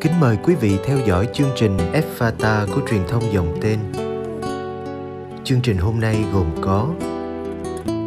Kính 0.00 0.20
mời 0.20 0.38
quý 0.42 0.54
vị 0.54 0.78
theo 0.84 0.98
dõi 1.06 1.28
chương 1.32 1.50
trình 1.56 1.76
Fata 2.18 2.66
của 2.74 2.80
truyền 2.90 3.00
thông 3.08 3.32
dòng 3.32 3.58
tên. 3.62 3.78
Chương 5.44 5.60
trình 5.62 5.76
hôm 5.76 6.00
nay 6.00 6.24
gồm 6.32 6.46
có 6.60 6.88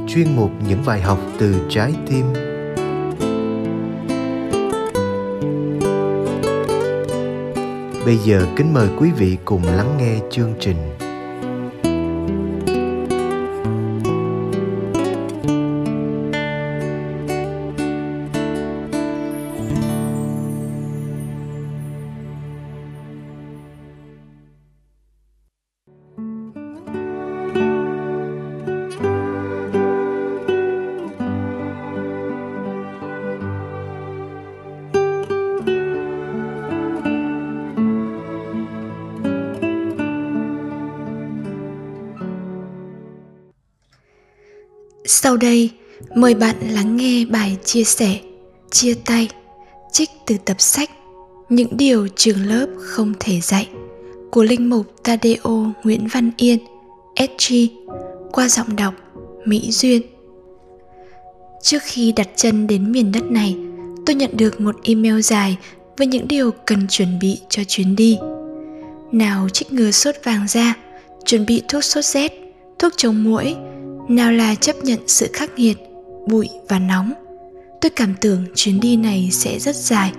chuyên 0.07 0.35
mục 0.35 0.51
những 0.67 0.83
bài 0.85 1.01
học 1.01 1.19
từ 1.39 1.55
trái 1.69 1.93
tim 2.07 2.25
Bây 8.05 8.17
giờ 8.17 8.45
kính 8.55 8.73
mời 8.73 8.89
quý 8.99 9.11
vị 9.17 9.37
cùng 9.45 9.63
lắng 9.63 9.97
nghe 9.99 10.19
chương 10.31 10.53
trình. 10.59 10.77
Sau 45.23 45.37
đây, 45.37 45.69
mời 46.15 46.33
bạn 46.33 46.55
lắng 46.69 46.97
nghe 46.97 47.25
bài 47.25 47.57
chia 47.63 47.83
sẻ, 47.83 48.19
chia 48.71 48.93
tay, 49.05 49.29
trích 49.91 50.09
từ 50.25 50.35
tập 50.45 50.61
sách 50.61 50.89
Những 51.49 51.77
điều 51.77 52.07
trường 52.15 52.45
lớp 52.45 52.67
không 52.79 53.13
thể 53.19 53.39
dạy 53.41 53.69
của 54.31 54.43
linh 54.43 54.69
mục 54.69 54.85
Tadeo 55.03 55.71
Nguyễn 55.83 56.07
Văn 56.07 56.31
Yên, 56.37 56.59
SG, 57.15 57.53
qua 58.31 58.49
giọng 58.49 58.75
đọc 58.75 58.93
Mỹ 59.45 59.71
Duyên. 59.71 60.01
Trước 61.61 61.79
khi 61.83 62.11
đặt 62.11 62.29
chân 62.35 62.67
đến 62.67 62.91
miền 62.91 63.11
đất 63.11 63.23
này, 63.23 63.55
tôi 64.05 64.15
nhận 64.15 64.37
được 64.37 64.61
một 64.61 64.75
email 64.83 65.21
dài 65.21 65.57
với 65.97 66.07
những 66.07 66.27
điều 66.27 66.51
cần 66.65 66.87
chuẩn 66.87 67.19
bị 67.19 67.39
cho 67.49 67.63
chuyến 67.67 67.95
đi. 67.95 68.17
Nào 69.11 69.49
trích 69.49 69.73
ngừa 69.73 69.91
sốt 69.91 70.15
vàng 70.23 70.47
da, 70.47 70.73
chuẩn 71.25 71.45
bị 71.45 71.61
thuốc 71.67 71.83
sốt 71.83 72.05
rét, 72.05 72.31
thuốc 72.79 72.93
chống 72.97 73.23
muỗi, 73.23 73.55
nào 74.09 74.31
là 74.31 74.55
chấp 74.55 74.75
nhận 74.83 74.99
sự 75.07 75.27
khắc 75.33 75.59
nghiệt, 75.59 75.77
bụi 76.27 76.49
và 76.69 76.79
nóng, 76.79 77.13
tôi 77.81 77.89
cảm 77.89 78.13
tưởng 78.21 78.45
chuyến 78.55 78.79
đi 78.79 78.95
này 78.97 79.29
sẽ 79.31 79.59
rất 79.59 79.75
dài. 79.75 80.11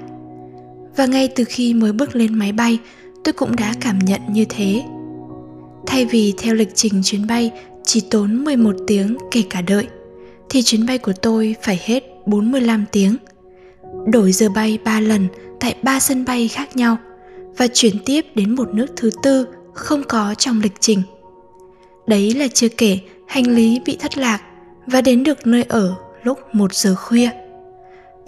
Và 0.97 1.07
ngay 1.07 1.29
từ 1.29 1.45
khi 1.45 1.75
mới 1.75 1.93
bước 1.93 2.17
lên 2.17 2.35
máy 2.35 2.53
bay, 2.53 2.79
tôi 3.25 3.33
cũng 3.33 3.57
đã 3.57 3.75
cảm 3.81 3.99
nhận 3.99 4.21
như 4.29 4.45
thế. 4.49 4.83
Thay 5.87 6.07
vì 6.07 6.35
theo 6.39 6.55
lịch 6.55 6.71
trình 6.75 7.01
chuyến 7.05 7.27
bay 7.27 7.51
chỉ 7.85 8.01
tốn 8.11 8.45
11 8.45 8.77
tiếng 8.87 9.19
kể 9.31 9.43
cả 9.51 9.61
đợi, 9.61 9.87
thì 10.49 10.63
chuyến 10.63 10.87
bay 10.87 10.99
của 10.99 11.13
tôi 11.23 11.57
phải 11.63 11.81
hết 11.85 12.05
45 12.27 12.85
tiếng. 12.93 13.17
Đổi 14.07 14.33
giờ 14.33 14.49
bay 14.55 14.79
3 14.85 15.01
lần 15.01 15.29
tại 15.61 15.77
3 15.83 16.01
sân 16.01 16.25
bay 16.25 16.49
khác 16.49 16.77
nhau 16.77 16.97
và 17.57 17.67
chuyển 17.73 17.97
tiếp 18.05 18.25
đến 18.35 18.55
một 18.55 18.75
nước 18.75 18.87
thứ 18.97 19.11
tư 19.23 19.47
không 19.75 20.03
có 20.09 20.35
trong 20.39 20.61
lịch 20.61 20.75
trình 20.81 21.03
đấy 22.07 22.35
là 22.35 22.49
chưa 22.55 22.69
kể 22.69 22.99
hành 23.27 23.47
lý 23.47 23.81
bị 23.85 23.97
thất 23.97 24.19
lạc 24.19 24.43
và 24.87 25.01
đến 25.01 25.25
được 25.25 25.47
nơi 25.47 25.63
ở 25.63 25.95
lúc 26.23 26.39
một 26.53 26.75
giờ 26.75 26.95
khuya. 26.95 27.31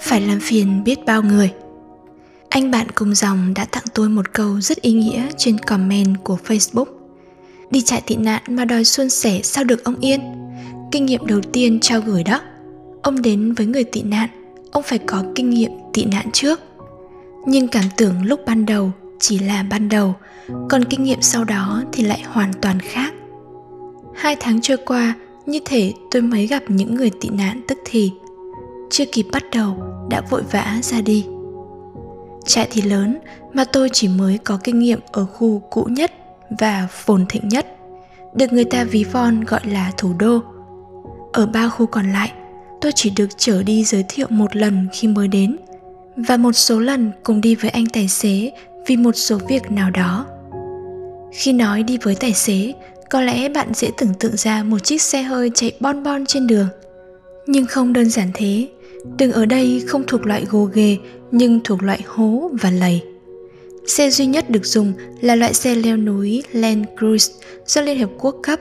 Phải 0.00 0.20
làm 0.20 0.40
phiền 0.40 0.84
biết 0.84 1.04
bao 1.06 1.22
người. 1.22 1.52
Anh 2.48 2.70
bạn 2.70 2.86
cùng 2.94 3.14
dòng 3.14 3.54
đã 3.54 3.64
tặng 3.64 3.84
tôi 3.94 4.08
một 4.08 4.32
câu 4.32 4.60
rất 4.60 4.80
ý 4.80 4.92
nghĩa 4.92 5.28
trên 5.36 5.58
comment 5.58 6.16
của 6.24 6.38
Facebook. 6.46 6.84
Đi 7.70 7.82
trại 7.82 8.00
tị 8.00 8.16
nạn 8.16 8.42
mà 8.48 8.64
đòi 8.64 8.84
xuân 8.84 9.10
sẻ 9.10 9.40
sao 9.42 9.64
được 9.64 9.84
ông 9.84 10.00
Yên? 10.00 10.20
Kinh 10.92 11.06
nghiệm 11.06 11.26
đầu 11.26 11.40
tiên 11.52 11.78
trao 11.80 12.00
gửi 12.00 12.24
đó. 12.24 12.40
Ông 13.02 13.22
đến 13.22 13.52
với 13.52 13.66
người 13.66 13.84
tị 13.84 14.02
nạn, 14.02 14.28
ông 14.70 14.82
phải 14.82 14.98
có 14.98 15.24
kinh 15.34 15.50
nghiệm 15.50 15.70
tị 15.92 16.04
nạn 16.04 16.26
trước. 16.32 16.60
Nhưng 17.46 17.68
cảm 17.68 17.84
tưởng 17.96 18.24
lúc 18.24 18.40
ban 18.46 18.66
đầu 18.66 18.92
chỉ 19.20 19.38
là 19.38 19.62
ban 19.70 19.88
đầu, 19.88 20.14
còn 20.68 20.84
kinh 20.84 21.04
nghiệm 21.04 21.22
sau 21.22 21.44
đó 21.44 21.82
thì 21.92 22.02
lại 22.02 22.22
hoàn 22.26 22.52
toàn 22.60 22.80
khác 22.80 23.12
Hai 24.16 24.36
tháng 24.40 24.60
trôi 24.60 24.76
qua, 24.76 25.14
như 25.46 25.58
thể 25.64 25.92
tôi 26.10 26.22
mới 26.22 26.46
gặp 26.46 26.62
những 26.68 26.94
người 26.94 27.10
tị 27.20 27.28
nạn 27.28 27.60
tức 27.68 27.78
thì. 27.84 28.12
Chưa 28.90 29.04
kịp 29.12 29.26
bắt 29.32 29.44
đầu, 29.52 29.76
đã 30.10 30.22
vội 30.30 30.42
vã 30.52 30.78
ra 30.82 31.00
đi. 31.00 31.26
Trại 32.46 32.68
thì 32.70 32.82
lớn, 32.82 33.18
mà 33.52 33.64
tôi 33.64 33.88
chỉ 33.92 34.08
mới 34.08 34.38
có 34.38 34.58
kinh 34.64 34.78
nghiệm 34.78 35.00
ở 35.12 35.26
khu 35.26 35.62
cũ 35.70 35.84
nhất 35.90 36.12
và 36.60 36.88
phồn 36.90 37.26
thịnh 37.28 37.48
nhất, 37.48 37.66
được 38.34 38.52
người 38.52 38.64
ta 38.64 38.84
ví 38.84 39.04
von 39.04 39.44
gọi 39.44 39.60
là 39.64 39.92
thủ 39.96 40.12
đô. 40.18 40.40
Ở 41.32 41.46
ba 41.46 41.68
khu 41.68 41.86
còn 41.86 42.12
lại, 42.12 42.32
tôi 42.80 42.92
chỉ 42.94 43.10
được 43.10 43.28
trở 43.36 43.62
đi 43.62 43.84
giới 43.84 44.04
thiệu 44.08 44.26
một 44.30 44.56
lần 44.56 44.86
khi 44.92 45.08
mới 45.08 45.28
đến, 45.28 45.56
và 46.16 46.36
một 46.36 46.52
số 46.52 46.80
lần 46.80 47.12
cùng 47.22 47.40
đi 47.40 47.54
với 47.54 47.70
anh 47.70 47.86
tài 47.86 48.08
xế 48.08 48.50
vì 48.86 48.96
một 48.96 49.12
số 49.16 49.38
việc 49.48 49.70
nào 49.70 49.90
đó. 49.90 50.26
Khi 51.32 51.52
nói 51.52 51.82
đi 51.82 51.98
với 52.02 52.14
tài 52.14 52.32
xế, 52.32 52.72
có 53.10 53.20
lẽ 53.20 53.48
bạn 53.48 53.74
dễ 53.74 53.90
tưởng 53.98 54.14
tượng 54.20 54.36
ra 54.36 54.62
một 54.62 54.78
chiếc 54.78 55.02
xe 55.02 55.22
hơi 55.22 55.50
chạy 55.54 55.72
bon 55.80 56.02
bon 56.02 56.26
trên 56.26 56.46
đường. 56.46 56.68
Nhưng 57.46 57.66
không 57.66 57.92
đơn 57.92 58.10
giản 58.10 58.30
thế. 58.34 58.68
Đường 59.18 59.32
ở 59.32 59.46
đây 59.46 59.82
không 59.86 60.04
thuộc 60.06 60.26
loại 60.26 60.44
gồ 60.50 60.64
ghề, 60.64 60.96
nhưng 61.30 61.60
thuộc 61.64 61.82
loại 61.82 62.02
hố 62.06 62.50
và 62.62 62.70
lầy. 62.70 63.02
Xe 63.86 64.10
duy 64.10 64.26
nhất 64.26 64.50
được 64.50 64.66
dùng 64.66 64.92
là 65.20 65.36
loại 65.36 65.54
xe 65.54 65.74
leo 65.74 65.96
núi 65.96 66.42
land 66.52 66.84
cruise 66.98 67.32
do 67.66 67.80
liên 67.80 67.98
hợp 67.98 68.10
quốc 68.18 68.36
cấp. 68.42 68.60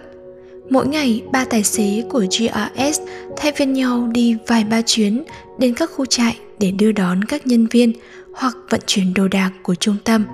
Mỗi 0.70 0.88
ngày, 0.88 1.24
ba 1.32 1.46
tài 1.46 1.64
xế 1.64 2.04
của 2.10 2.26
grs 2.40 3.02
thay 3.38 3.52
phiên 3.52 3.74
nhau 3.74 4.08
đi 4.08 4.38
vài 4.48 4.64
ba 4.64 4.82
chuyến 4.82 5.24
đến 5.60 5.74
các 5.74 5.90
khu 5.96 6.06
trại 6.06 6.38
để 6.60 6.72
đưa 6.72 6.92
đón 6.92 7.24
các 7.24 7.48
nhân 7.48 7.68
viên 7.72 7.94
hoặc 8.34 8.58
vận 8.70 8.82
chuyển 8.86 9.14
đồ 9.14 9.28
đạc 9.28 9.52
của 9.64 9.76
trung 9.76 9.96
tâm. 10.04 10.26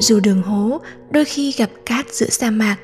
Dù 0.00 0.20
đường 0.20 0.42
hố, 0.42 0.80
đôi 1.10 1.24
khi 1.24 1.52
gặp 1.52 1.70
cát 1.86 2.14
giữa 2.14 2.28
sa 2.30 2.50
mạc 2.50 2.76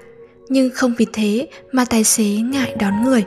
nhưng 0.49 0.71
không 0.71 0.95
vì 0.99 1.07
thế 1.13 1.49
mà 1.73 1.85
tài 1.85 2.05
xế 2.05 2.25
ngại 2.25 2.77
đón 2.81 3.05
người. 3.05 3.25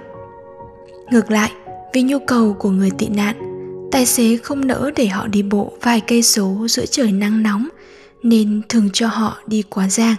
Ngược 1.12 1.32
lại, 1.32 1.52
vì 1.94 2.02
nhu 2.02 2.20
cầu 2.20 2.56
của 2.59 2.70
người 2.70 2.92
tị 2.98 3.08
nạn, 3.08 3.36
tài 3.92 4.06
xế 4.06 4.38
không 4.38 4.68
nỡ 4.68 4.92
để 4.96 5.08
họ 5.08 5.28
đi 5.28 5.44
bộ 5.44 5.72
vài 5.82 6.02
cây 6.08 6.24
số 6.24 6.68
giữa 6.70 6.86
trời 6.86 7.12
nắng 7.12 7.44
nóng, 7.44 7.68
nên 8.24 8.62
thường 8.70 8.90
cho 8.94 9.08
họ 9.08 9.38
đi 9.48 9.64
quá 9.70 9.90
giang. 9.90 10.16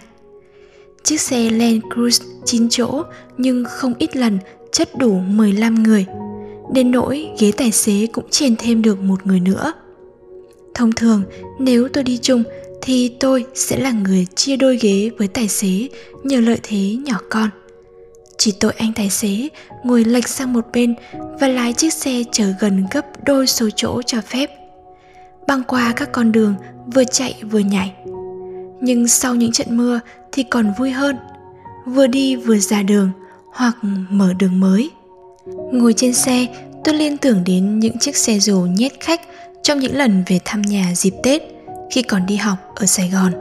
Chiếc 1.02 1.20
xe 1.20 1.50
Land 1.50 1.82
Cruise 1.94 2.24
9 2.44 2.68
chỗ 2.68 3.02
nhưng 3.38 3.64
không 3.64 3.94
ít 3.98 4.16
lần 4.16 4.38
chất 4.72 4.98
đủ 4.98 5.12
15 5.12 5.82
người, 5.82 6.06
đến 6.72 6.90
nỗi 6.90 7.28
ghế 7.38 7.52
tài 7.56 7.70
xế 7.70 8.06
cũng 8.12 8.30
chèn 8.30 8.56
thêm 8.58 8.82
được 8.82 9.00
một 9.00 9.26
người 9.26 9.40
nữa. 9.40 9.72
Thông 10.74 10.92
thường, 10.92 11.22
nếu 11.58 11.88
tôi 11.88 12.04
đi 12.04 12.18
chung 12.18 12.42
thì 12.82 13.12
tôi 13.20 13.44
sẽ 13.54 13.76
là 13.76 13.90
người 13.90 14.26
chia 14.34 14.56
đôi 14.56 14.78
ghế 14.82 15.10
với 15.18 15.28
tài 15.28 15.48
xế, 15.48 15.88
nhờ 16.24 16.40
lợi 16.40 16.58
thế 16.62 16.96
nhỏ 17.04 17.18
con. 17.30 17.48
Chỉ 18.38 18.52
tội 18.60 18.72
anh 18.76 18.92
tài 18.92 19.10
xế 19.10 19.48
ngồi 19.84 20.04
lệch 20.04 20.28
sang 20.28 20.52
một 20.52 20.66
bên 20.72 20.94
và 21.40 21.48
lái 21.48 21.72
chiếc 21.72 21.92
xe 21.92 22.22
chở 22.32 22.52
gần 22.60 22.84
gấp 22.90 23.24
đôi 23.24 23.46
số 23.46 23.68
chỗ 23.76 24.02
cho 24.02 24.20
phép, 24.20 24.50
băng 25.46 25.62
qua 25.64 25.92
các 25.96 26.12
con 26.12 26.32
đường 26.32 26.54
vừa 26.94 27.04
chạy 27.04 27.34
vừa 27.50 27.58
nhảy. 27.58 27.92
Nhưng 28.80 29.08
sau 29.08 29.34
những 29.34 29.52
trận 29.52 29.76
mưa 29.76 30.00
thì 30.32 30.42
còn 30.42 30.72
vui 30.78 30.90
hơn, 30.90 31.16
vừa 31.86 32.06
đi 32.06 32.36
vừa 32.36 32.58
ra 32.58 32.82
đường 32.82 33.10
hoặc 33.52 33.76
mở 34.10 34.32
đường 34.38 34.60
mới. 34.60 34.90
Ngồi 35.72 35.92
trên 35.96 36.14
xe, 36.14 36.46
tôi 36.84 36.94
liên 36.94 37.16
tưởng 37.16 37.44
đến 37.46 37.78
những 37.78 37.98
chiếc 37.98 38.16
xe 38.16 38.38
dù 38.38 38.60
nhét 38.60 38.92
khách 39.00 39.20
trong 39.62 39.80
những 39.80 39.96
lần 39.96 40.24
về 40.26 40.40
thăm 40.44 40.62
nhà 40.62 40.92
dịp 40.94 41.14
tết 41.22 41.42
khi 41.92 42.02
còn 42.02 42.26
đi 42.26 42.36
học 42.36 42.58
ở 42.74 42.86
Sài 42.86 43.10
Gòn. 43.10 43.32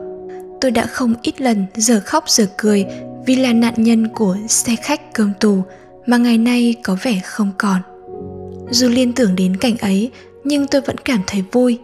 Tôi 0.62 0.72
đã 0.72 0.86
không 0.86 1.14
ít 1.22 1.42
lần 1.42 1.66
giờ 1.76 2.02
khóc 2.06 2.24
giờ 2.28 2.48
cười 2.58 2.86
vì 3.26 3.36
là 3.36 3.54
nạn 3.54 3.74
nhân 3.78 4.08
của 4.08 4.38
xe 4.48 4.76
khách 4.76 5.14
cơm 5.14 5.32
tù 5.40 5.64
mà 6.06 6.18
ngày 6.18 6.38
nay 6.38 6.76
có 6.84 6.98
vẻ 7.04 7.22
không 7.26 7.52
còn. 7.58 7.82
Dù 8.70 8.90
liên 8.90 9.14
tưởng 9.14 9.36
đến 9.36 9.58
cảnh 9.58 9.78
ấy, 9.78 10.12
nhưng 10.44 10.68
tôi 10.68 10.82
vẫn 10.82 10.98
cảm 10.98 11.22
thấy 11.28 11.44
vui 11.52 11.80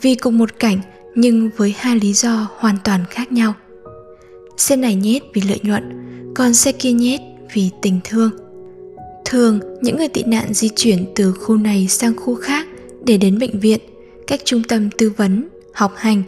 vì 0.00 0.14
cùng 0.14 0.38
một 0.38 0.50
cảnh 0.58 0.80
nhưng 1.14 1.50
với 1.56 1.74
hai 1.78 1.96
lý 1.96 2.12
do 2.12 2.48
hoàn 2.56 2.76
toàn 2.84 3.00
khác 3.10 3.32
nhau. 3.32 3.54
Xe 4.56 4.76
này 4.76 4.94
nhét 4.94 5.22
vì 5.34 5.42
lợi 5.48 5.60
nhuận, 5.62 5.82
còn 6.34 6.54
xe 6.54 6.72
kia 6.72 6.92
nhét 6.92 7.20
vì 7.52 7.70
tình 7.82 8.00
thương. 8.04 8.30
Thường, 9.24 9.60
những 9.80 9.96
người 9.96 10.08
tị 10.08 10.22
nạn 10.22 10.54
di 10.54 10.68
chuyển 10.76 11.04
từ 11.14 11.32
khu 11.32 11.56
này 11.56 11.86
sang 11.88 12.16
khu 12.16 12.34
khác 12.34 12.66
để 13.04 13.16
đến 13.16 13.38
bệnh 13.38 13.60
viện, 13.60 13.80
cách 14.26 14.40
trung 14.44 14.62
tâm 14.64 14.90
tư 14.90 15.12
vấn 15.16 15.48
học 15.74 15.92
hành 15.96 16.22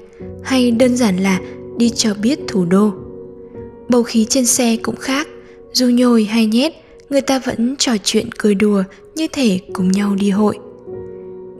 hay 0.45 0.71
đơn 0.71 0.97
giản 0.97 1.17
là 1.17 1.41
đi 1.77 1.91
cho 1.91 2.15
biết 2.15 2.39
thủ 2.49 2.65
đô. 2.65 2.93
Bầu 3.89 4.03
khí 4.03 4.27
trên 4.29 4.47
xe 4.47 4.77
cũng 4.83 4.97
khác 4.97 5.29
dù 5.73 5.89
nhồi 5.89 6.25
hay 6.25 6.47
nhét 6.47 6.73
người 7.11 7.21
ta 7.21 7.39
vẫn 7.39 7.77
trò 7.79 7.93
chuyện 8.05 8.29
cười 8.39 8.55
đùa 8.55 8.83
như 9.15 9.27
thể 9.33 9.61
cùng 9.73 9.93
nhau 9.93 10.15
đi 10.15 10.31
hội. 10.31 10.59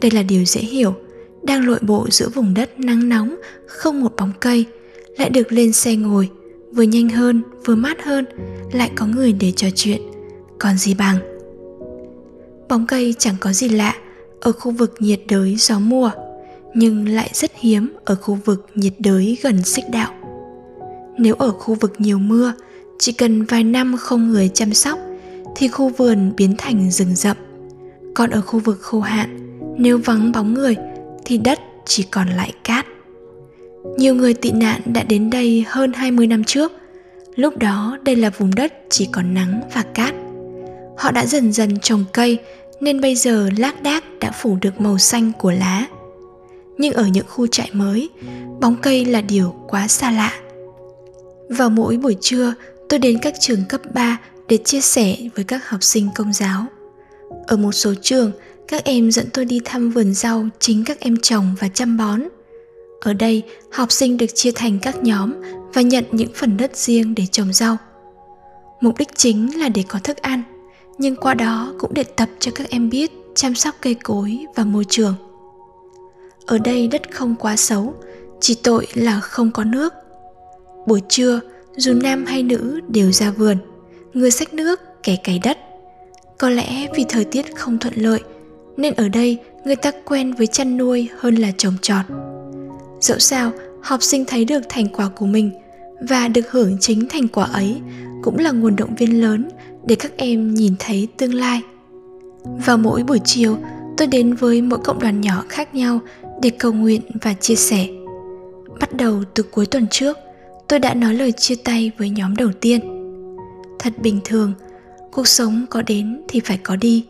Đây 0.01 0.11
là 0.11 0.23
điều 0.23 0.45
dễ 0.45 0.61
hiểu 0.61 0.95
đang 1.43 1.67
lội 1.67 1.79
bộ 1.83 2.07
giữa 2.11 2.29
vùng 2.29 2.55
đất 2.55 2.81
nắng 2.81 3.09
nóng, 3.09 3.37
không 3.67 4.01
một 4.01 4.13
bóng 4.17 4.33
cây, 4.41 4.65
lại 5.19 5.31
được 5.31 5.53
lên 5.53 5.73
xe 5.73 5.97
ngồi, 5.97 6.29
vừa 6.73 6.83
nhanh 6.83 7.09
hơn, 7.09 7.43
vừa 7.65 7.75
mát 7.75 8.05
hơn, 8.05 8.25
lại 8.73 8.91
có 8.95 9.07
người 9.07 9.33
để 9.33 9.53
trò 9.57 9.69
chuyện, 9.75 10.01
còn 10.59 10.79
gì 10.79 10.95
bằng. 10.95 11.17
Bóng 12.69 12.87
cây 12.87 13.15
chẳng 13.19 13.35
có 13.41 13.53
gì 13.53 13.69
lạ 13.69 13.97
ở 14.41 14.53
khu 14.53 14.73
vực 14.73 14.95
nhiệt 14.99 15.21
đới 15.29 15.57
gió 15.59 15.79
mùa, 15.79 16.11
nhưng 16.79 17.09
lại 17.09 17.31
rất 17.33 17.51
hiếm 17.55 17.93
ở 18.05 18.15
khu 18.15 18.39
vực 18.45 18.67
nhiệt 18.75 18.93
đới 18.99 19.39
gần 19.43 19.63
xích 19.63 19.85
đạo. 19.93 20.13
Nếu 21.19 21.35
ở 21.35 21.53
khu 21.53 21.75
vực 21.75 21.93
nhiều 21.99 22.19
mưa, 22.19 22.53
chỉ 22.99 23.13
cần 23.13 23.45
vài 23.45 23.65
năm 23.65 23.97
không 23.97 24.29
người 24.29 24.51
chăm 24.55 24.75
sóc 24.75 24.99
thì 25.57 25.69
khu 25.69 25.89
vườn 25.89 26.33
biến 26.37 26.55
thành 26.59 26.91
rừng 26.91 27.15
rậm. 27.15 27.37
Còn 28.15 28.31
ở 28.31 28.41
khu 28.41 28.59
vực 28.59 28.79
khô 28.81 29.01
hạn, 29.01 29.39
nếu 29.79 29.99
vắng 29.99 30.33
bóng 30.33 30.55
người 30.55 30.77
thì 31.25 31.39
đất 31.39 31.61
chỉ 31.87 32.03
còn 32.03 32.29
lại 32.29 32.53
cát. 32.65 32.87
Nhiều 33.99 34.15
người 34.15 34.35
tị 34.35 34.51
nạn 34.51 34.81
đã 34.85 35.03
đến 35.03 35.31
đây 35.31 35.65
hơn 35.69 35.93
20 35.93 36.27
năm 36.27 36.45
trước. 36.45 36.73
Lúc 37.37 37.59
đó 37.59 37.99
đây 38.03 38.17
là 38.17 38.31
vùng 38.31 38.55
đất 38.55 38.73
chỉ 38.91 39.09
còn 39.13 39.35
nắng 39.35 39.61
và 39.75 39.83
cát. 39.95 40.15
Họ 40.97 41.11
đã 41.11 41.27
dần 41.27 41.53
dần 41.53 41.79
trồng 41.79 42.05
cây 42.13 42.39
nên 42.81 43.01
bây 43.01 43.15
giờ 43.17 43.49
lác 43.57 43.83
đác 43.83 44.05
đã 44.21 44.31
phủ 44.31 44.59
được 44.61 44.81
màu 44.81 44.99
xanh 44.99 45.33
của 45.39 45.51
lá. 45.51 45.87
Nhưng 46.79 46.93
ở 46.93 47.07
những 47.07 47.27
khu 47.29 47.47
trại 47.47 47.71
mới, 47.73 48.11
bóng 48.61 48.77
cây 48.83 49.05
là 49.05 49.21
điều 49.21 49.55
quá 49.69 49.89
xa 49.89 50.11
lạ. 50.11 50.41
Vào 51.49 51.71
mỗi 51.71 51.97
buổi 51.97 52.17
trưa, 52.21 52.55
tôi 52.89 52.99
đến 52.99 53.19
các 53.23 53.35
trường 53.41 53.65
cấp 53.69 53.81
3 53.95 54.21
để 54.49 54.57
chia 54.65 54.81
sẻ 54.81 55.17
với 55.35 55.45
các 55.45 55.69
học 55.69 55.83
sinh 55.83 56.09
công 56.15 56.33
giáo. 56.33 56.65
Ở 57.47 57.57
một 57.57 57.73
số 57.73 57.95
trường, 58.03 58.33
các 58.69 58.85
em 58.85 59.11
dẫn 59.11 59.27
tôi 59.33 59.45
đi 59.45 59.61
thăm 59.65 59.91
vườn 59.91 60.15
rau 60.15 60.49
chính 60.59 60.85
các 60.85 61.01
em 61.01 61.17
trồng 61.23 61.55
và 61.61 61.69
chăm 61.69 61.97
bón. 61.97 62.23
Ở 63.01 63.13
đây, 63.13 63.43
học 63.73 63.93
sinh 63.93 64.17
được 64.17 64.27
chia 64.35 64.51
thành 64.55 64.79
các 64.83 65.03
nhóm 65.03 65.33
và 65.75 65.83
nhận 65.83 66.05
những 66.13 66.31
phần 66.35 66.57
đất 66.57 66.77
riêng 66.77 67.15
để 67.15 67.27
trồng 67.27 67.53
rau. 67.53 67.77
Mục 68.81 68.99
đích 68.99 69.09
chính 69.17 69.61
là 69.61 69.69
để 69.69 69.85
có 69.89 69.99
thức 69.99 70.17
ăn, 70.17 70.43
nhưng 70.99 71.17
qua 71.17 71.35
đó 71.35 71.75
cũng 71.79 71.95
để 71.95 72.05
tập 72.05 72.29
cho 72.39 72.53
các 72.55 72.71
em 72.71 72.91
biết 72.91 73.11
chăm 73.35 73.55
sóc 73.55 73.75
cây 73.81 73.95
cối 73.95 74.39
và 74.57 74.65
môi 74.65 74.85
trường. 74.89 75.15
Ở 76.47 76.59
đây 76.59 76.89
đất 76.89 77.15
không 77.15 77.35
quá 77.35 77.57
xấu, 77.57 77.95
chỉ 78.41 78.55
tội 78.63 78.87
là 78.95 79.21
không 79.21 79.51
có 79.51 79.65
nước. 79.65 79.95
Buổi 80.87 81.03
trưa, 81.09 81.41
dù 81.77 81.93
nam 81.93 82.25
hay 82.27 82.43
nữ 82.43 82.81
đều 82.89 83.13
ra 83.13 83.31
vườn, 83.31 83.57
người 84.15 84.31
xách 84.31 84.55
nước, 84.55 84.81
kẻ 85.03 85.17
cày 85.25 85.39
đất. 85.39 85.59
Có 86.39 86.51
lẽ 86.51 86.87
vì 86.95 87.05
thời 87.09 87.25
tiết 87.25 87.57
không 87.57 87.79
thuận 87.79 87.95
lợi 87.97 88.21
nên 88.77 88.95
ở 88.95 89.09
đây 89.09 89.39
người 89.65 89.77
ta 89.77 89.91
quen 90.05 90.33
với 90.33 90.47
chăn 90.47 90.77
nuôi 90.77 91.09
hơn 91.19 91.35
là 91.35 91.51
trồng 91.57 91.75
trọt. 91.83 92.05
Dẫu 93.01 93.19
sao, 93.19 93.53
học 93.83 94.03
sinh 94.03 94.25
thấy 94.25 94.45
được 94.45 94.61
thành 94.69 94.89
quả 94.89 95.09
của 95.09 95.27
mình 95.27 95.51
và 96.09 96.29
được 96.29 96.51
hưởng 96.51 96.77
chính 96.81 97.09
thành 97.09 97.29
quả 97.29 97.45
ấy 97.45 97.81
cũng 98.23 98.39
là 98.39 98.51
nguồn 98.51 98.77
động 98.77 98.95
viên 98.95 99.21
lớn 99.21 99.49
để 99.87 99.95
các 99.95 100.13
em 100.17 100.55
nhìn 100.55 100.75
thấy 100.79 101.09
tương 101.17 101.35
lai. 101.35 101.63
Vào 102.67 102.79
mỗi 102.79 103.03
buổi 103.03 103.21
chiều, 103.25 103.57
tôi 103.97 104.09
đến 104.09 104.35
với 104.35 104.63
mỗi 104.63 104.79
cộng 104.85 104.99
đoàn 104.99 105.21
nhỏ 105.21 105.45
khác 105.49 105.75
nhau 105.75 106.01
để 106.47 106.53
cầu 106.59 106.73
nguyện 106.73 107.01
và 107.23 107.35
chia 107.35 107.55
sẻ. 107.55 107.87
Bắt 108.81 108.93
đầu 108.93 109.23
từ 109.35 109.43
cuối 109.43 109.67
tuần 109.67 109.87
trước, 109.91 110.19
tôi 110.69 110.79
đã 110.79 110.95
nói 110.95 111.15
lời 111.15 111.33
chia 111.33 111.55
tay 111.55 111.91
với 111.99 112.11
nhóm 112.11 112.37
đầu 112.37 112.49
tiên. 112.61 112.81
Thật 113.79 113.93
bình 113.99 114.21
thường, 114.25 114.53
cuộc 115.13 115.29
sống 115.29 115.67
có 115.71 115.83
đến 115.83 116.23
thì 116.29 116.41
phải 116.41 116.59
có 116.63 116.77
đi. 116.77 117.05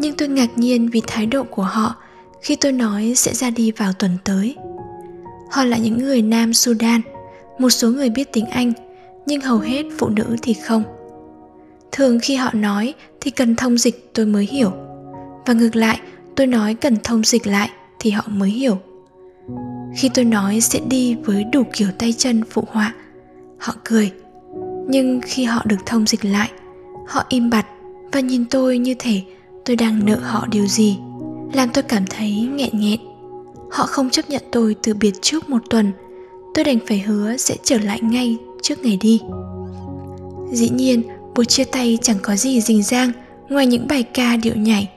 Nhưng 0.00 0.16
tôi 0.16 0.28
ngạc 0.28 0.58
nhiên 0.58 0.88
vì 0.88 1.02
thái 1.06 1.26
độ 1.26 1.42
của 1.42 1.62
họ 1.62 1.94
khi 2.42 2.56
tôi 2.56 2.72
nói 2.72 3.12
sẽ 3.16 3.34
ra 3.34 3.50
đi 3.50 3.70
vào 3.70 3.92
tuần 3.92 4.10
tới. 4.24 4.56
Họ 5.50 5.64
là 5.64 5.76
những 5.76 5.98
người 5.98 6.22
nam 6.22 6.54
sudan 6.54 7.00
một 7.58 7.70
số 7.70 7.90
người 7.90 8.10
biết 8.10 8.32
tiếng 8.32 8.46
anh 8.46 8.72
nhưng 9.26 9.40
hầu 9.40 9.58
hết 9.58 9.82
phụ 9.98 10.08
nữ 10.08 10.36
thì 10.42 10.54
không. 10.54 10.82
Thường 11.92 12.18
khi 12.22 12.34
họ 12.34 12.50
nói 12.52 12.94
thì 13.20 13.30
cần 13.30 13.56
thông 13.56 13.78
dịch 13.78 14.10
tôi 14.14 14.26
mới 14.26 14.46
hiểu. 14.46 14.72
Và 15.46 15.54
ngược 15.54 15.76
lại 15.76 16.00
tôi 16.36 16.46
nói 16.46 16.74
cần 16.74 16.96
thông 17.04 17.24
dịch 17.24 17.46
lại 17.46 17.70
thì 18.00 18.10
họ 18.10 18.22
mới 18.26 18.50
hiểu. 18.50 18.78
Khi 19.96 20.10
tôi 20.14 20.24
nói 20.24 20.60
sẽ 20.60 20.80
đi 20.88 21.16
với 21.24 21.44
đủ 21.44 21.62
kiểu 21.72 21.88
tay 21.98 22.12
chân 22.12 22.42
phụ 22.50 22.64
họa, 22.70 22.94
họ 23.58 23.74
cười. 23.84 24.12
Nhưng 24.88 25.20
khi 25.24 25.44
họ 25.44 25.62
được 25.64 25.76
thông 25.86 26.06
dịch 26.06 26.24
lại, 26.24 26.50
họ 27.06 27.24
im 27.28 27.50
bặt 27.50 27.66
và 28.12 28.20
nhìn 28.20 28.44
tôi 28.44 28.78
như 28.78 28.94
thể 28.98 29.22
tôi 29.64 29.76
đang 29.76 30.06
nợ 30.06 30.16
họ 30.16 30.46
điều 30.50 30.66
gì, 30.66 30.98
làm 31.52 31.68
tôi 31.68 31.82
cảm 31.82 32.04
thấy 32.06 32.32
nghẹn 32.32 32.70
nghẹn. 32.72 33.00
Họ 33.70 33.86
không 33.86 34.10
chấp 34.10 34.30
nhận 34.30 34.42
tôi 34.52 34.76
từ 34.82 34.94
biệt 34.94 35.14
trước 35.22 35.50
một 35.50 35.62
tuần, 35.70 35.92
tôi 36.54 36.64
đành 36.64 36.78
phải 36.88 36.98
hứa 36.98 37.36
sẽ 37.36 37.56
trở 37.62 37.78
lại 37.78 38.00
ngay 38.02 38.36
trước 38.62 38.78
ngày 38.82 38.98
đi. 39.00 39.20
Dĩ 40.52 40.68
nhiên, 40.68 41.02
buổi 41.34 41.44
chia 41.44 41.64
tay 41.64 41.98
chẳng 42.02 42.18
có 42.22 42.36
gì 42.36 42.60
rình 42.60 42.82
rang 42.82 43.12
ngoài 43.48 43.66
những 43.66 43.86
bài 43.88 44.02
ca 44.02 44.36
điệu 44.36 44.56
nhảy, 44.56 44.90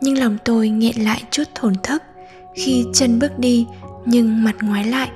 nhưng 0.00 0.18
lòng 0.18 0.38
tôi 0.44 0.68
nghẹn 0.68 1.04
lại 1.04 1.22
chút 1.30 1.44
thổn 1.54 1.74
thức 1.82 2.02
khi 2.56 2.84
chân 2.92 3.18
bước 3.18 3.38
đi, 3.38 3.66
nhưng 4.04 4.44
mặt 4.44 4.56
ngoái 4.62 4.84
lại 4.84 5.08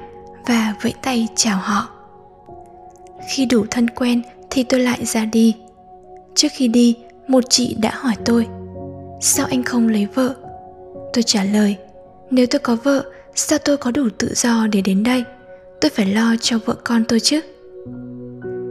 và 0.47 0.75
vẫy 0.83 0.95
tay 1.03 1.29
chào 1.37 1.59
họ. 1.59 1.89
Khi 3.29 3.47
đủ 3.47 3.67
thân 3.71 3.91
quen 3.91 4.23
thì 4.51 4.63
tôi 4.63 4.81
lại 4.81 5.05
ra 5.05 5.25
đi. 5.25 5.55
Trước 6.35 6.49
khi 6.53 6.69
đi, 6.69 6.97
một 7.29 7.45
chị 7.51 7.77
đã 7.81 7.91
hỏi 7.95 8.15
tôi, 8.25 8.47
sao 9.21 9.47
anh 9.51 9.63
không 9.63 9.89
lấy 9.89 10.07
vợ? 10.15 10.35
Tôi 11.13 11.23
trả 11.23 11.45
lời, 11.45 11.77
nếu 12.31 12.47
tôi 12.47 12.59
có 12.59 12.77
vợ, 12.83 13.05
sao 13.35 13.59
tôi 13.65 13.77
có 13.77 13.91
đủ 13.91 14.09
tự 14.19 14.33
do 14.35 14.67
để 14.73 14.81
đến 14.81 15.03
đây? 15.03 15.25
Tôi 15.81 15.91
phải 15.91 16.07
lo 16.07 16.37
cho 16.41 16.59
vợ 16.65 16.75
con 16.85 17.05
tôi 17.05 17.21
chứ. 17.21 17.41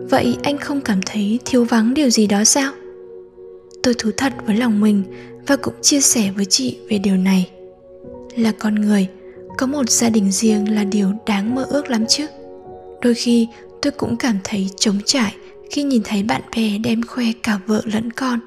Vậy 0.10 0.38
anh 0.44 0.58
không 0.58 0.82
cảm 0.82 1.02
thấy 1.06 1.40
thiếu 1.46 1.64
vắng 1.66 1.94
điều 1.94 2.10
gì 2.10 2.28
đó 2.28 2.44
sao? 2.44 2.72
Tôi 3.84 3.94
thú 3.98 4.10
thật 4.18 4.34
với 4.46 4.58
lòng 4.58 4.82
mình 4.82 5.04
và 5.48 5.56
cũng 5.56 5.74
chia 5.82 6.02
sẻ 6.02 6.32
với 6.36 6.46
chị 6.46 6.78
về 6.90 6.98
điều 6.98 7.18
này 7.18 7.50
là 8.36 8.52
con 8.52 8.76
người, 8.76 9.08
có 9.58 9.68
một 9.68 9.90
gia 9.90 10.10
đình 10.10 10.32
riêng 10.32 10.76
là 10.76 10.84
điều 10.84 11.14
đáng 11.26 11.56
mơ 11.56 11.66
ước 11.70 11.90
lắm 11.90 12.06
chứ. 12.08 12.28
Đôi 13.02 13.14
khi, 13.14 13.48
tôi 13.82 13.92
cũng 13.92 14.18
cảm 14.18 14.38
thấy 14.44 14.70
trống 14.78 15.00
trải 15.06 15.36
khi 15.72 15.84
nhìn 15.84 16.02
thấy 16.06 16.24
bạn 16.24 16.42
bè 16.56 16.78
đem 16.78 17.02
khoe 17.08 17.26
cả 17.44 17.60
vợ 17.68 17.82
lẫn 17.86 18.12
con. 18.12 18.40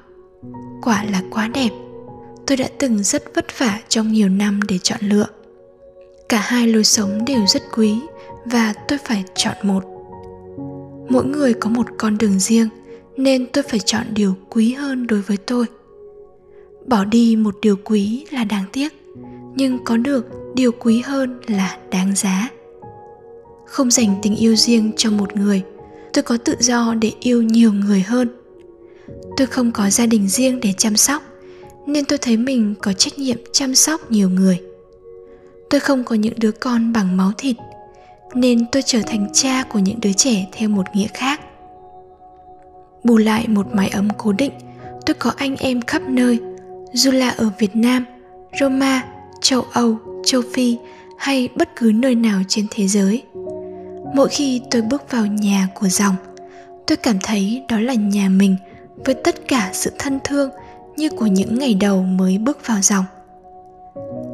Quả 0.81 1.03
là 1.03 1.23
quá 1.31 1.47
đẹp. 1.47 1.69
Tôi 2.47 2.57
đã 2.57 2.67
từng 2.77 3.03
rất 3.03 3.23
vất 3.35 3.59
vả 3.59 3.79
trong 3.89 4.11
nhiều 4.11 4.29
năm 4.29 4.59
để 4.67 4.77
chọn 4.83 4.99
lựa. 5.01 5.27
Cả 6.29 6.39
hai 6.39 6.67
lối 6.67 6.83
sống 6.83 7.25
đều 7.25 7.41
rất 7.47 7.63
quý 7.77 7.95
và 8.45 8.73
tôi 8.87 8.99
phải 9.05 9.23
chọn 9.35 9.55
một. 9.63 9.83
Mỗi 11.09 11.25
người 11.25 11.53
có 11.53 11.69
một 11.69 11.85
con 11.97 12.17
đường 12.17 12.39
riêng, 12.39 12.69
nên 13.17 13.45
tôi 13.45 13.63
phải 13.63 13.79
chọn 13.79 14.03
điều 14.13 14.35
quý 14.49 14.73
hơn 14.73 15.07
đối 15.07 15.21
với 15.21 15.37
tôi. 15.37 15.65
Bỏ 16.85 17.05
đi 17.05 17.35
một 17.35 17.55
điều 17.61 17.75
quý 17.83 18.25
là 18.31 18.43
đáng 18.43 18.65
tiếc 18.71 19.02
nhưng 19.55 19.83
có 19.85 19.97
được 19.97 20.25
điều 20.55 20.71
quý 20.71 21.01
hơn 21.01 21.39
là 21.47 21.77
đáng 21.91 22.15
giá. 22.15 22.49
Không 23.65 23.91
dành 23.91 24.15
tình 24.21 24.35
yêu 24.35 24.55
riêng 24.55 24.91
cho 24.97 25.11
một 25.11 25.35
người, 25.35 25.61
tôi 26.13 26.23
có 26.23 26.37
tự 26.37 26.55
do 26.59 26.93
để 27.01 27.11
yêu 27.19 27.41
nhiều 27.41 27.73
người 27.73 28.01
hơn. 28.01 28.27
Tôi 29.37 29.47
không 29.47 29.71
có 29.71 29.89
gia 29.89 30.05
đình 30.05 30.27
riêng 30.27 30.59
để 30.59 30.73
chăm 30.77 30.95
sóc, 30.95 31.23
nên 31.85 32.05
tôi 32.05 32.17
thấy 32.17 32.37
mình 32.37 32.75
có 32.81 32.93
trách 32.93 33.19
nhiệm 33.19 33.37
chăm 33.51 33.75
sóc 33.75 34.11
nhiều 34.11 34.29
người. 34.29 34.61
Tôi 35.69 35.79
không 35.79 36.03
có 36.03 36.15
những 36.15 36.33
đứa 36.37 36.51
con 36.51 36.93
bằng 36.93 37.17
máu 37.17 37.31
thịt, 37.37 37.55
nên 38.33 38.65
tôi 38.71 38.81
trở 38.85 39.01
thành 39.05 39.27
cha 39.33 39.63
của 39.63 39.79
những 39.79 40.01
đứa 40.01 40.13
trẻ 40.13 40.45
theo 40.51 40.69
một 40.69 40.85
nghĩa 40.95 41.07
khác. 41.13 41.41
Bù 43.03 43.17
lại 43.17 43.47
một 43.47 43.67
mái 43.75 43.89
ấm 43.89 44.07
cố 44.17 44.31
định, 44.31 44.51
tôi 45.05 45.13
có 45.13 45.31
anh 45.37 45.55
em 45.55 45.81
khắp 45.81 46.01
nơi 46.09 46.39
dù 46.93 47.11
là 47.11 47.29
ở 47.29 47.49
việt 47.59 47.75
nam, 47.75 48.05
roma 48.59 49.12
châu 49.43 49.65
âu, 49.71 49.97
châu 50.25 50.41
phi 50.53 50.77
hay 51.17 51.49
bất 51.55 51.69
cứ 51.75 51.91
nơi 51.95 52.15
nào 52.15 52.41
trên 52.47 52.67
thế 52.71 52.87
giới. 52.87 53.23
Mỗi 54.15 54.29
khi 54.29 54.61
tôi 54.71 54.81
bước 54.81 55.11
vào 55.11 55.25
nhà 55.25 55.67
của 55.73 55.87
dòng, 55.87 56.15
tôi 56.87 56.97
cảm 56.97 57.17
thấy 57.23 57.63
đó 57.69 57.79
là 57.79 57.93
nhà 57.93 58.29
mình 58.29 58.55
với 59.05 59.15
tất 59.15 59.47
cả 59.47 59.69
sự 59.73 59.91
thân 59.99 60.19
thương 60.23 60.49
như 60.97 61.09
của 61.09 61.25
những 61.25 61.59
ngày 61.59 61.73
đầu 61.73 62.03
mới 62.03 62.37
bước 62.37 62.67
vào 62.67 62.77
dòng. 62.81 63.05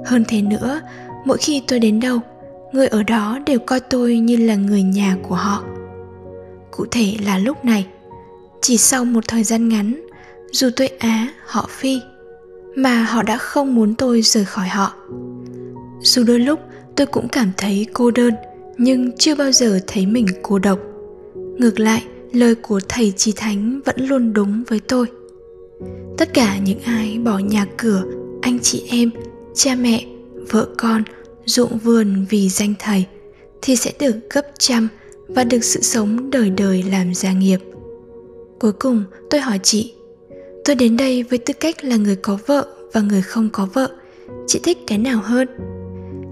Hơn 0.05 0.23
thế 0.27 0.41
nữa, 0.41 0.81
mỗi 1.25 1.37
khi 1.37 1.63
tôi 1.67 1.79
đến 1.79 1.99
đâu, 1.99 2.19
người 2.71 2.87
ở 2.87 3.03
đó 3.03 3.39
đều 3.45 3.59
coi 3.59 3.79
tôi 3.79 4.17
như 4.17 4.37
là 4.37 4.55
người 4.55 4.83
nhà 4.83 5.17
của 5.27 5.35
họ. 5.35 5.63
Cụ 6.71 6.85
thể 6.91 7.15
là 7.25 7.37
lúc 7.37 7.65
này, 7.65 7.85
chỉ 8.61 8.77
sau 8.77 9.05
một 9.05 9.27
thời 9.27 9.43
gian 9.43 9.69
ngắn, 9.69 10.01
dù 10.51 10.69
tôi 10.75 10.87
á, 10.87 11.27
họ 11.45 11.69
phi 11.69 11.99
mà 12.75 13.03
họ 13.03 13.23
đã 13.23 13.37
không 13.37 13.75
muốn 13.75 13.95
tôi 13.95 14.21
rời 14.21 14.45
khỏi 14.45 14.67
họ. 14.67 14.93
Dù 16.01 16.23
đôi 16.23 16.39
lúc 16.39 16.59
tôi 16.95 17.07
cũng 17.07 17.27
cảm 17.27 17.51
thấy 17.57 17.87
cô 17.93 18.11
đơn, 18.11 18.33
nhưng 18.77 19.17
chưa 19.17 19.35
bao 19.35 19.51
giờ 19.51 19.79
thấy 19.87 20.05
mình 20.05 20.27
cô 20.41 20.59
độc. 20.59 20.79
Ngược 21.35 21.79
lại, 21.79 22.03
lời 22.31 22.55
của 22.55 22.79
thầy 22.89 23.13
trí 23.17 23.31
thánh 23.31 23.81
vẫn 23.85 23.95
luôn 24.07 24.33
đúng 24.33 24.63
với 24.67 24.79
tôi. 24.79 25.07
Tất 26.17 26.33
cả 26.33 26.57
những 26.57 26.79
ai 26.79 27.19
bỏ 27.23 27.37
nhà 27.37 27.65
cửa, 27.77 28.03
anh 28.41 28.59
chị 28.59 28.83
em, 28.89 29.09
cha 29.55 29.75
mẹ, 29.75 30.05
vợ 30.49 30.67
con, 30.77 31.03
ruộng 31.45 31.77
vườn 31.77 32.25
vì 32.29 32.49
danh 32.49 32.73
thầy 32.79 33.05
thì 33.61 33.75
sẽ 33.75 33.91
được 33.99 34.15
gấp 34.29 34.47
trăm 34.59 34.87
và 35.27 35.43
được 35.43 35.63
sự 35.63 35.81
sống 35.81 36.31
đời 36.31 36.49
đời 36.49 36.83
làm 36.91 37.13
gia 37.13 37.33
nghiệp. 37.33 37.59
Cuối 38.59 38.71
cùng, 38.73 39.03
tôi 39.29 39.41
hỏi 39.41 39.59
chị 39.63 39.93
tôi 40.65 40.75
đến 40.75 40.97
đây 40.97 41.23
với 41.23 41.39
tư 41.39 41.53
cách 41.53 41.83
là 41.83 41.95
người 41.95 42.15
có 42.15 42.37
vợ 42.45 42.67
và 42.93 43.01
người 43.01 43.21
không 43.21 43.49
có 43.49 43.67
vợ. 43.73 43.89
Chị 44.47 44.59
thích 44.63 44.77
cái 44.87 44.97
nào 44.97 45.21
hơn? 45.23 45.47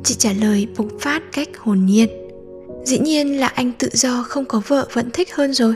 Chị 0.03 0.15
trả 0.17 0.34
lời 0.34 0.67
bộc 0.77 0.88
phát 1.00 1.24
cách 1.31 1.50
hồn 1.57 1.86
nhiên. 1.86 2.10
Dĩ 2.86 3.00
nhiên 3.00 3.39
là 3.39 3.48
anh 3.48 3.72
tự 3.79 3.89
do 3.91 4.24
không 4.27 4.46
có 4.46 4.62
vợ 4.67 4.88
vẫn 4.93 5.12
thích 5.12 5.36
hơn 5.36 5.53
rồi. 5.53 5.75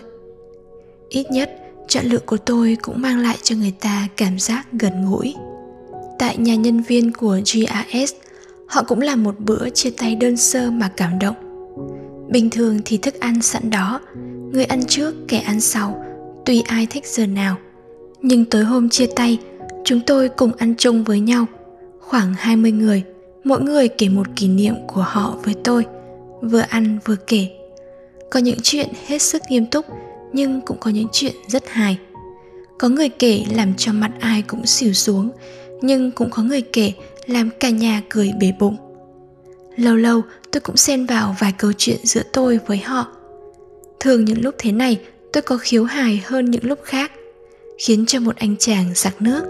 Ít 1.10 1.32
nhất 1.32 1.58
chọn 1.88 2.06
lựa 2.06 2.20
của 2.26 2.38
tôi 2.38 2.78
cũng 2.82 3.02
mang 3.02 3.20
lại 3.20 3.38
cho 3.44 3.56
người 3.56 3.74
ta 3.82 4.08
cảm 4.18 4.40
giác 4.40 4.68
gần 4.72 5.06
gũi. 5.12 5.36
Tại 6.20 6.38
nhà 6.38 6.56
nhân 6.56 6.82
viên 6.82 7.14
của 7.14 7.40
GRS, 7.46 8.14
họ 8.68 8.84
cũng 8.84 9.02
làm 9.02 9.24
một 9.24 9.40
bữa 9.40 9.70
chia 9.70 9.90
tay 9.90 10.16
đơn 10.16 10.38
sơ 10.38 10.72
mà 10.72 10.92
cảm 10.98 11.20
động. 11.20 11.36
Bình 12.30 12.50
thường 12.50 12.80
thì 12.86 12.98
thức 12.98 13.20
ăn 13.20 13.42
sẵn 13.42 13.70
đó, 13.70 14.00
người 14.52 14.66
ăn 14.66 14.86
trước 14.88 15.16
kẻ 15.28 15.40
ăn 15.40 15.62
sau, 15.62 16.04
tùy 16.46 16.64
ai 16.68 16.88
thích 16.90 17.06
giờ 17.08 17.26
nào. 17.26 17.58
Nhưng 18.22 18.46
tối 18.46 18.64
hôm 18.64 18.90
chia 18.90 19.08
tay, 19.16 19.38
chúng 19.84 20.00
tôi 20.08 20.30
cùng 20.30 20.52
ăn 20.58 20.74
chung 20.78 21.04
với 21.04 21.20
nhau, 21.20 21.46
khoảng 22.00 22.34
20 22.38 22.72
người, 22.72 23.04
mỗi 23.44 23.62
người 23.62 23.88
kể 23.88 24.10
một 24.10 24.28
kỷ 24.36 24.48
niệm 24.48 24.76
của 24.88 25.02
họ 25.02 25.38
với 25.44 25.54
tôi, 25.64 25.86
vừa 26.42 26.64
ăn 26.70 27.00
vừa 27.06 27.16
kể. 27.28 27.48
Có 28.30 28.40
những 28.40 28.58
chuyện 28.64 28.88
hết 29.08 29.22
sức 29.22 29.42
nghiêm 29.50 29.66
túc, 29.66 29.86
nhưng 30.34 30.62
cũng 30.62 30.78
có 30.80 30.92
những 30.92 31.08
chuyện 31.12 31.34
rất 31.48 31.70
hài. 31.70 31.98
Có 32.80 32.90
người 32.90 33.10
kể 33.10 33.46
làm 33.56 33.74
cho 33.78 33.94
mặt 33.94 34.12
ai 34.20 34.42
cũng 34.42 34.66
xỉu 34.66 34.94
xuống, 34.94 35.30
nhưng 35.82 36.12
cũng 36.12 36.30
có 36.30 36.44
người 36.44 36.62
kể 36.62 36.94
làm 37.26 37.50
cả 37.60 37.70
nhà 37.70 38.02
cười 38.10 38.32
bể 38.40 38.52
bụng 38.60 38.78
lâu 39.78 39.96
lâu 39.96 40.22
tôi 40.52 40.62
cũng 40.62 40.78
xen 40.78 41.06
vào 41.06 41.36
vài 41.40 41.54
câu 41.58 41.72
chuyện 41.78 41.98
giữa 42.04 42.22
tôi 42.34 42.60
với 42.68 42.78
họ 42.78 43.08
thường 44.00 44.26
những 44.26 44.42
lúc 44.42 44.56
thế 44.58 44.72
này 44.72 45.00
tôi 45.34 45.42
có 45.42 45.58
khiếu 45.58 45.84
hài 45.84 46.24
hơn 46.26 46.52
những 46.52 46.66
lúc 46.66 46.80
khác 46.84 47.12
khiến 47.86 48.06
cho 48.06 48.20
một 48.20 48.36
anh 48.36 48.56
chàng 48.60 48.86
giặc 48.96 49.22
nước. 49.22 49.44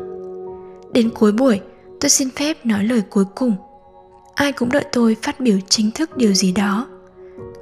Đến 0.93 1.09
cuối 1.09 1.31
buổi, 1.31 1.59
tôi 1.99 2.09
xin 2.09 2.29
phép 2.29 2.65
nói 2.65 2.83
lời 2.83 3.01
cuối 3.09 3.25
cùng. 3.35 3.55
Ai 4.35 4.51
cũng 4.51 4.69
đợi 4.71 4.85
tôi 4.91 5.15
phát 5.21 5.39
biểu 5.39 5.57
chính 5.69 5.91
thức 5.91 6.17
điều 6.17 6.33
gì 6.33 6.51
đó. 6.51 6.87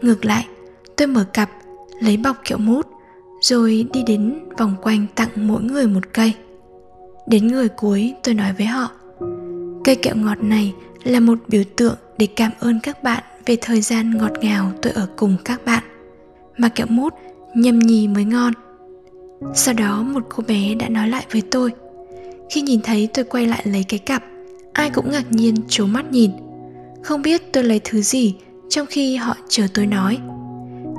Ngược 0.01 0.25
lại, 0.25 0.47
tôi 0.95 1.07
mở 1.07 1.25
cặp, 1.33 1.49
lấy 2.01 2.17
bọc 2.17 2.37
kẹo 2.43 2.57
mút, 2.57 2.87
rồi 3.41 3.87
đi 3.93 4.03
đến 4.03 4.39
vòng 4.57 4.75
quanh 4.81 5.05
tặng 5.15 5.29
mỗi 5.35 5.61
người 5.61 5.87
một 5.87 6.03
cây. 6.13 6.33
Đến 7.27 7.47
người 7.47 7.67
cuối, 7.67 8.13
tôi 8.23 8.35
nói 8.35 8.53
với 8.57 8.65
họ, 8.65 8.89
Cây 9.83 9.95
kẹo 9.95 10.15
ngọt 10.15 10.43
này 10.43 10.73
là 11.03 11.19
một 11.19 11.39
biểu 11.47 11.63
tượng 11.75 11.95
để 12.17 12.27
cảm 12.35 12.51
ơn 12.59 12.79
các 12.83 13.03
bạn 13.03 13.23
về 13.45 13.57
thời 13.61 13.81
gian 13.81 14.17
ngọt 14.17 14.31
ngào 14.41 14.71
tôi 14.81 14.93
ở 14.93 15.07
cùng 15.15 15.37
các 15.45 15.65
bạn. 15.65 15.83
Mà 16.57 16.69
kẹo 16.69 16.87
mút 16.89 17.13
nhâm 17.55 17.79
nhì 17.79 18.07
mới 18.07 18.25
ngon. 18.25 18.53
Sau 19.53 19.73
đó 19.73 20.03
một 20.03 20.23
cô 20.29 20.43
bé 20.47 20.75
đã 20.75 20.89
nói 20.89 21.07
lại 21.07 21.25
với 21.31 21.41
tôi. 21.51 21.71
Khi 22.49 22.61
nhìn 22.61 22.79
thấy 22.83 23.09
tôi 23.13 23.25
quay 23.25 23.47
lại 23.47 23.61
lấy 23.65 23.83
cái 23.83 23.99
cặp 23.99 24.23
Ai 24.73 24.89
cũng 24.89 25.11
ngạc 25.11 25.31
nhiên 25.31 25.55
trố 25.67 25.85
mắt 25.85 26.11
nhìn. 26.11 26.31
Không 27.03 27.21
biết 27.21 27.53
tôi 27.53 27.63
lấy 27.63 27.81
thứ 27.83 28.01
gì 28.01 28.35
trong 28.69 28.85
khi 28.85 29.15
họ 29.15 29.35
chờ 29.49 29.67
tôi 29.73 29.85
nói. 29.85 30.17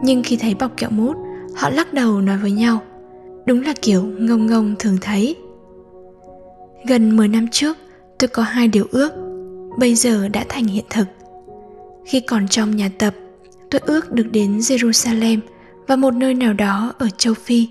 Nhưng 0.02 0.22
khi 0.22 0.36
thấy 0.36 0.54
bọc 0.54 0.76
kẹo 0.76 0.90
mút 0.90 1.16
Họ 1.56 1.70
lắc 1.70 1.94
đầu 1.94 2.20
nói 2.20 2.38
với 2.38 2.50
nhau. 2.50 2.82
Đúng 3.46 3.62
là 3.62 3.74
kiểu 3.82 4.02
ngông 4.02 4.46
ngông 4.46 4.74
thường 4.78 4.98
thấy. 5.00 5.36
Gần 6.86 7.16
10 7.16 7.28
năm 7.28 7.48
trước, 7.48 7.76
tôi 8.18 8.28
có 8.28 8.42
hai 8.42 8.68
điều 8.68 8.86
ước, 8.90 9.12
bây 9.78 9.94
giờ 9.94 10.28
đã 10.28 10.44
thành 10.48 10.64
hiện 10.64 10.84
thực. 10.90 11.04
Khi 12.06 12.20
còn 12.20 12.48
trong 12.48 12.76
nhà 12.76 12.90
tập, 12.98 13.14
tôi 13.70 13.80
ước 13.84 14.12
được 14.12 14.26
đến 14.32 14.58
Jerusalem 14.58 15.38
và 15.86 15.96
một 15.96 16.14
nơi 16.14 16.34
nào 16.34 16.52
đó 16.52 16.92
ở 16.98 17.08
châu 17.16 17.34
Phi. 17.34 17.68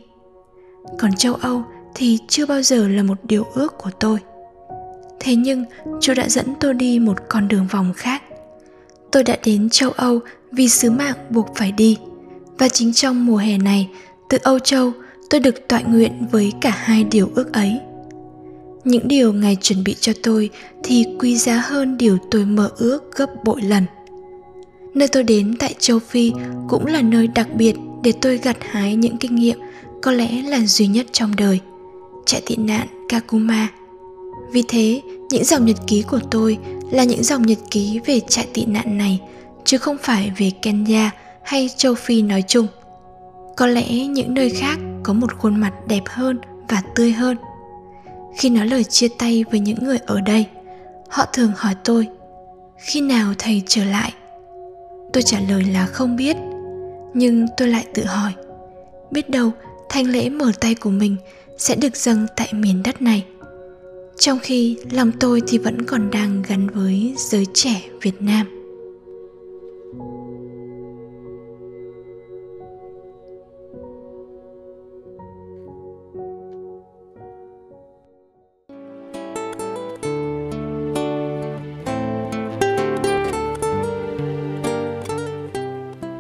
Còn 0.98 1.14
châu 1.14 1.34
Âu 1.34 1.64
thì 1.96 2.18
chưa 2.28 2.46
bao 2.46 2.62
giờ 2.62 2.88
là 2.88 3.04
một 3.04 3.18
điều 3.24 3.44
ước 3.54 3.78
của 3.78 3.92
tôi. 4.00 4.20
Thế 5.20 5.36
nhưng, 5.36 5.66
Chúa 6.02 6.14
đã 6.14 6.30
dẫn 6.30 6.46
tôi 6.60 6.74
đi 6.74 7.00
một 7.00 7.18
con 7.30 7.48
đường 7.48 7.68
vòng 7.72 7.94
khác. 7.96 8.24
Tôi 9.12 9.24
đã 9.24 9.38
đến 9.46 9.70
châu 9.70 9.92
Âu 9.92 10.20
vì 10.52 10.70
sứ 10.70 10.92
mạng 10.92 11.18
buộc 11.30 11.56
phải 11.56 11.72
đi. 11.72 11.98
Và 12.58 12.70
chính 12.70 12.94
trong 12.94 13.26
mùa 13.26 13.38
hè 13.38 13.58
này, 13.58 13.90
từ 14.30 14.38
Âu 14.44 14.60
Châu, 14.60 14.92
tôi 15.30 15.42
được 15.42 15.68
tọa 15.68 15.80
nguyện 15.80 16.28
với 16.32 16.54
cả 16.62 16.72
hai 16.76 17.04
điều 17.04 17.30
ước 17.36 17.54
ấy 17.54 17.80
những 18.84 19.08
điều 19.08 19.34
ngài 19.34 19.58
chuẩn 19.62 19.84
bị 19.84 19.96
cho 20.00 20.14
tôi 20.24 20.50
thì 20.84 21.06
quý 21.20 21.38
giá 21.38 21.64
hơn 21.66 21.98
điều 21.98 22.18
tôi 22.32 22.46
mơ 22.46 22.70
ước 22.78 23.16
gấp 23.16 23.30
bội 23.44 23.62
lần 23.62 23.84
nơi 24.94 25.08
tôi 25.08 25.24
đến 25.24 25.56
tại 25.60 25.76
châu 25.80 26.00
phi 26.00 26.32
cũng 26.68 26.86
là 26.86 27.02
nơi 27.02 27.28
đặc 27.28 27.48
biệt 27.54 27.76
để 28.04 28.14
tôi 28.22 28.38
gặt 28.38 28.58
hái 28.62 28.96
những 28.96 29.18
kinh 29.18 29.36
nghiệm 29.36 29.60
có 30.02 30.12
lẽ 30.12 30.42
là 30.42 30.60
duy 30.66 30.88
nhất 30.88 31.06
trong 31.12 31.36
đời 31.36 31.60
trại 32.26 32.42
tị 32.46 32.56
nạn 32.56 32.88
kakuma. 33.10 33.68
Vì 34.52 34.64
thế, 34.68 35.02
những 35.30 35.44
dòng 35.44 35.66
nhật 35.66 35.78
ký 35.88 36.02
của 36.02 36.20
tôi 36.32 36.58
là 36.92 37.04
những 37.04 37.24
dòng 37.24 37.46
nhật 37.46 37.58
ký 37.72 38.00
về 38.06 38.20
trại 38.20 38.48
tị 38.54 38.66
nạn 38.66 38.98
này, 38.98 39.20
chứ 39.64 39.78
không 39.78 39.98
phải 40.02 40.32
về 40.38 40.52
kenya 40.62 41.12
hay 41.44 41.70
châu 41.78 41.96
phi 41.96 42.22
nói 42.22 42.44
chung. 42.48 42.68
Có 43.58 43.68
lẽ 43.68 44.06
những 44.06 44.34
nơi 44.34 44.50
khác 44.50 44.80
có 45.04 45.14
một 45.14 45.38
khuôn 45.38 45.56
mặt 45.56 45.74
đẹp 45.88 46.04
hơn 46.06 46.40
và 46.70 46.82
tươi 46.96 47.12
hơn. 47.12 47.38
Khi 48.38 48.50
nói 48.50 48.68
lời 48.68 48.84
chia 48.84 49.08
tay 49.08 49.46
với 49.52 49.60
những 49.60 49.84
người 49.84 49.98
ở 50.06 50.22
đây, 50.22 50.46
họ 51.10 51.26
thường 51.34 51.52
hỏi 51.56 51.76
tôi, 51.84 52.08
khi 52.78 53.02
nào 53.02 53.34
thầy 53.38 53.62
trở 53.68 53.86
lại? 53.86 54.14
Tôi 55.14 55.24
trả 55.24 55.40
lời 55.50 55.64
là 55.64 55.86
không 55.86 56.16
biết, 56.16 56.38
nhưng 57.14 57.48
tôi 57.58 57.68
lại 57.68 57.86
tự 57.94 58.06
hỏi, 58.06 58.32
biết 59.12 59.30
đâu 59.30 59.52
thanh 59.90 60.08
lễ 60.08 60.30
mở 60.30 60.52
tay 60.60 60.76
của 60.76 60.90
mình 60.90 61.16
sẽ 61.58 61.76
được 61.76 61.96
dâng 61.96 62.28
tại 62.36 62.54
miền 62.54 62.84
đất 62.84 63.02
này 63.02 63.26
trong 64.18 64.40
khi 64.40 64.78
lòng 64.92 65.12
tôi 65.20 65.42
thì 65.48 65.58
vẫn 65.58 65.86
còn 65.86 66.12
đang 66.12 66.44
gắn 66.48 66.68
với 66.70 67.14
giới 67.18 67.46
trẻ 67.54 67.82
việt 68.02 68.22
nam 68.22 68.48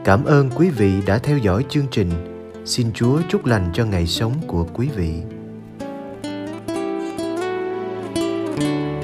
Cảm 0.09 0.25
ơn 0.25 0.49
quý 0.55 0.69
vị 0.69 0.93
đã 1.05 1.17
theo 1.17 1.37
dõi 1.37 1.65
chương 1.69 1.85
trình. 1.91 2.28
Xin 2.69 2.91
Chúa 2.93 3.21
chúc 3.29 3.45
lành 3.45 3.71
cho 3.73 3.85
ngày 3.85 4.07
sống 4.07 4.33
của 4.47 4.67
quý 4.73 4.89
vị. 4.95 5.13
thank 8.59 8.63
you 8.63 8.98